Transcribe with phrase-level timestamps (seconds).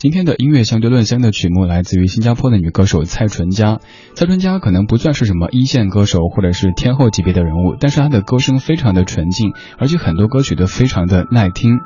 [0.00, 3.80] 今天的音乐相对论相的曲目来自于新加坡的女歌手蔡淳佳。
[4.14, 11.80] 蔡淳佳可能不算是什么一线歌手或者是天后级别的人物，但是她的歌声非常的纯净，而且很多歌曲都非常的耐听。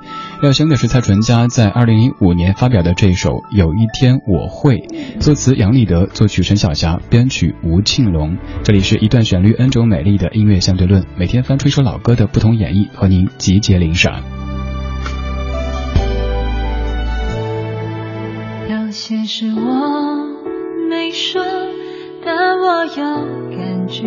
[0.45, 4.77] 要听的是蔡淳佳在二零零五年发表的这首《有一天我会》，
[5.21, 8.39] 作词杨立德，作曲陈小霞，编曲吴庆隆。
[8.63, 14.44] 这里是一段旋律 N 种美丽的音乐相对论，每天翻出一首老歌的不同演绎，和您集结领赏。
[18.95, 20.17] 些事我
[20.89, 21.43] 没说，
[22.25, 24.05] 但我有感觉；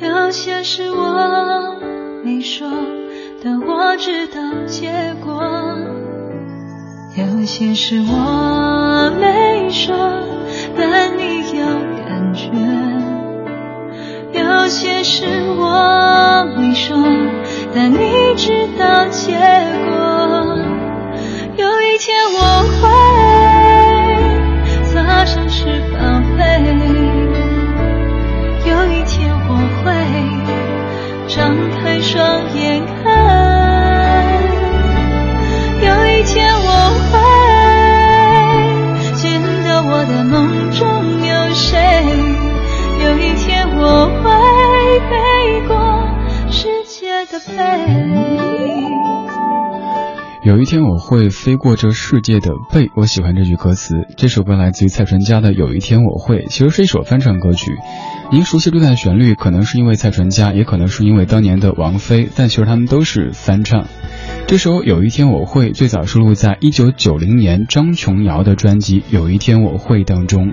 [0.00, 1.78] 有些事我
[2.24, 2.68] 没说，
[3.42, 4.90] 但我知道结
[5.24, 5.32] 果；
[7.16, 9.94] 有些事我没说，
[10.76, 11.64] 但你有
[12.08, 12.50] 感觉；
[14.32, 15.24] 有些事
[15.56, 16.96] 我没说，
[17.72, 19.38] 但你知道结
[19.86, 20.58] 果。
[21.56, 22.38] 有一天我
[22.82, 22.93] 会。
[39.86, 41.04] 我的梦中
[50.42, 54.06] 有一天我会飞过这世界的背，我喜欢这句歌词。
[54.16, 57.76] 这首歌来自于蔡淳佳的《有一天我会》，其实是一首翻唱歌曲。
[58.30, 63.86] 您熟悉这段旋律，可能是因为蔡淳佳，也可能是因为当年的王菲，但其实他们都是翻唱。
[64.46, 70.52] 这首《有一天我会》最早收录在一九九零年张琼瑶的专辑《有一天我会》当中。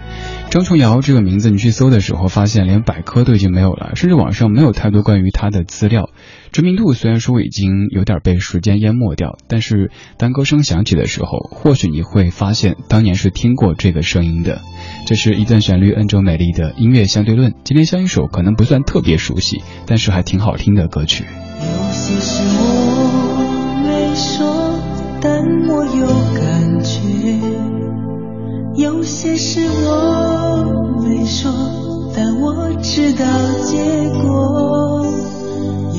[0.50, 6.10] 张琼瑶这个名字，你去搜的时候，发现连百科都已经没有了，甚至网上没有太多关于她的资料。
[6.54, 14.62] 知名度虽然说已经有点被时间淹没掉，但是当歌声响起的时候，或许你会发现当年是听过这个声音的。
[15.06, 17.54] 这是一段旋律恩州美丽的音乐相对论。
[17.66, 21.26] 今天像一首可能不算特别熟悉，但是还挺好听的歌曲。
[21.60, 23.01] 有些事我
[24.22, 24.46] 说，
[25.20, 26.06] 但我有
[26.36, 27.02] 感觉；
[28.76, 31.52] 有些事我没说，
[32.16, 33.26] 但我知道
[33.66, 33.82] 结
[34.22, 35.08] 果。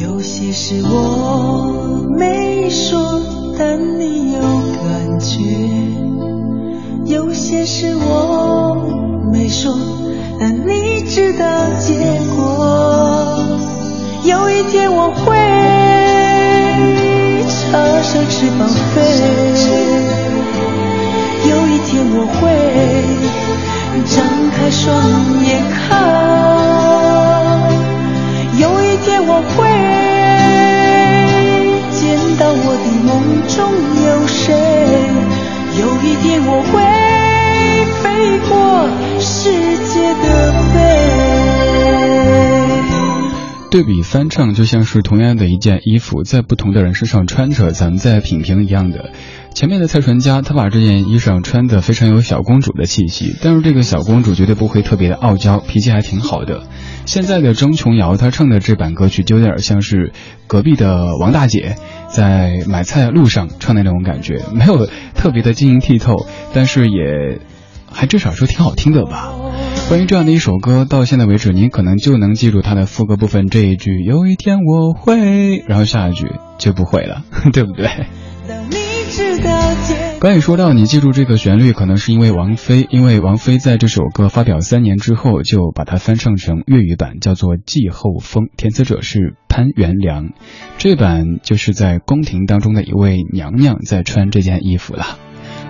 [0.00, 3.20] 有些事我没说，
[3.58, 5.42] 但你有感觉；
[7.04, 8.76] 有些事我
[9.32, 9.74] 没说，
[10.38, 11.44] 但你知道
[11.80, 12.38] 结果。
[14.24, 15.36] 有一天我会
[17.72, 19.00] 插上翅膀飞，
[21.48, 22.42] 有一天我会
[24.04, 24.14] 张
[24.50, 24.84] 开双
[25.42, 25.80] 眼看。
[28.60, 29.64] 有一天我会
[31.98, 32.02] 见
[32.36, 33.10] 到我的梦
[33.48, 33.56] 中
[34.04, 34.71] 有谁？
[43.72, 49.12] 对比翻唱，就像是同样的一件衣服，在不同的人身上穿着，咱们在品评一样的。
[49.54, 56.64] 前面的蔡淳佳，她把这件衣裳穿的非常有小公主的气息，但是这个小公主绝对不会特别的傲娇，脾气还挺好的。
[57.06, 60.12] 现在的张琼瑶，她唱的这版歌曲就有点像是
[60.46, 61.76] 隔壁的王大姐
[62.10, 67.40] 在买菜路上唱的那种感觉，没有特别的晶莹剔透，但是也
[67.90, 69.31] 还至少说挺好听的吧。
[69.92, 77.90] 关于这样的一首歌，到现在为止，您可能就能记住它的副歌部分这一句：有一天我会，然后下一句就不会了， 对不对？
[80.18, 90.30] 刚也说到，你记住这个旋律，可能是因为王菲，因为王菲在这首歌发表三年之后，就把它翻唱成粤语版，叫做《季后风》，填词者是潘元良。
[90.78, 95.18] 这版就是在宫廷当中的一位娘娘在穿这件衣服了。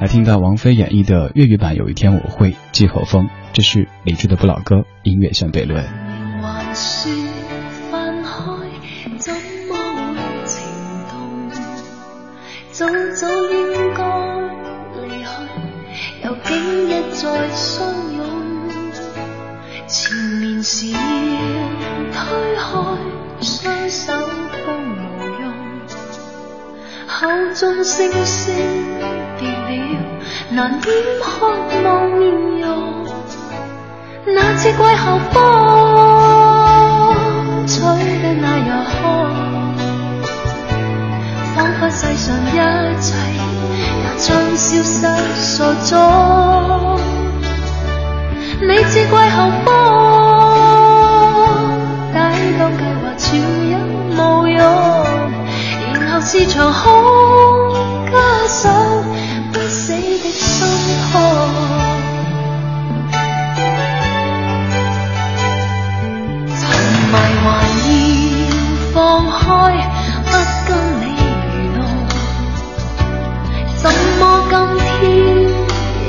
[0.00, 5.84] 来听到王菲演绎的粤语版，有一天我会《季后风》，这是理智的不老歌，音乐相对论。
[12.72, 14.02] 早早应该
[15.06, 15.28] 离去，
[16.24, 17.86] 又竟一再相
[18.16, 18.22] 拥。
[19.86, 20.98] 前面是要
[22.10, 22.62] 推开
[23.40, 24.12] 双手
[24.66, 25.44] 都无用，
[27.06, 28.54] 口中声声，
[30.54, 30.80] 难掩
[31.22, 31.48] 渴
[31.82, 32.20] 望面
[32.60, 32.68] 容。
[34.26, 35.34] 那次季候风
[37.66, 37.74] 吹
[38.22, 38.92] 得那样空，
[41.56, 42.54] 仿佛世上一
[43.00, 44.92] 切也将消失
[45.40, 45.90] 所踪。
[48.60, 49.16] 你似季候
[49.64, 49.66] 风，
[52.12, 52.14] 抵
[52.58, 53.72] 挡计划潮音
[54.18, 54.60] 无用，
[55.94, 57.31] 然后是场空
[74.52, 75.10] 今天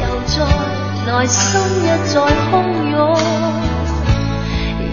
[0.01, 0.36] 又在
[1.06, 1.40] 内心
[1.80, 2.54] 一再汹
[2.92, 3.00] 涌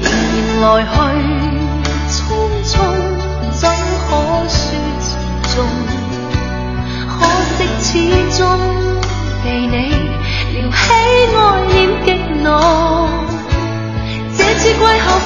[0.01, 0.95] 仍然来去
[2.13, 2.15] 匆
[2.63, 2.73] 匆
[3.51, 3.69] 怎
[4.07, 4.09] 可
[4.47, 4.55] 说
[5.01, 5.09] 情
[5.43, 5.53] 重
[7.09, 7.11] 可
[7.57, 8.41] 惜始终
[9.43, 9.75] 被你
[10.55, 10.79] 撩起
[11.35, 11.75] 爱念
[12.05, 12.09] 激
[12.45, 12.47] 怒
[14.39, 15.20] 这次季候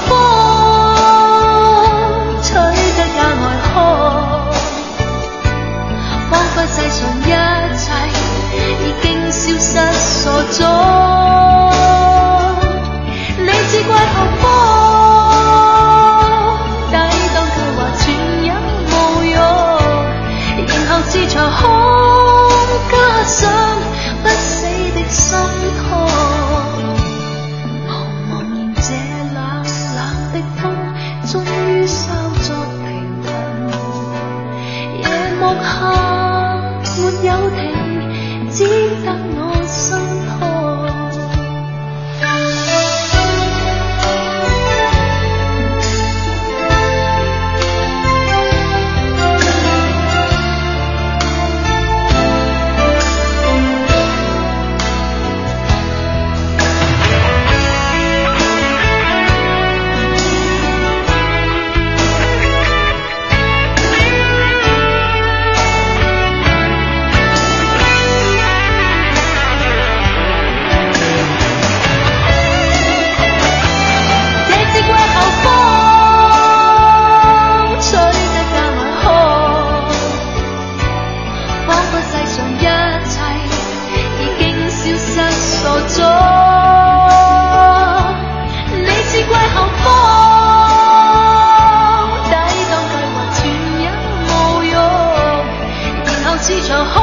[96.47, 97.01] 是场空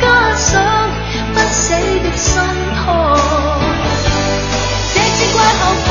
[0.00, 0.48] 加上
[1.34, 2.40] 不死的心
[2.74, 2.84] 痛。
[4.94, 5.90] 这只怪后风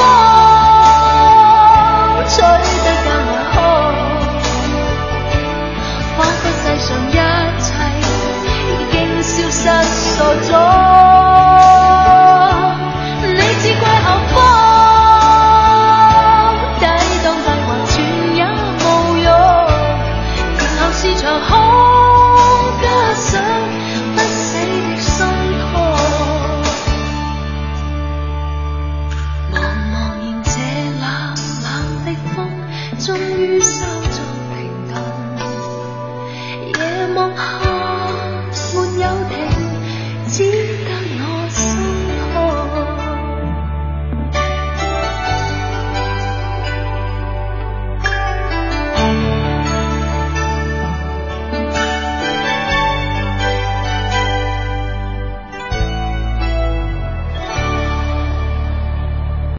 [2.27, 2.33] 吹
[2.83, 3.55] 得更为空，
[6.17, 7.13] 仿佛世上一
[7.61, 7.63] 切
[8.71, 9.85] 已经消失
[10.17, 10.19] 所
[10.49, 10.49] 踪。